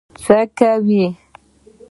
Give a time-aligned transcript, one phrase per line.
[0.23, 1.05] څه کوې؟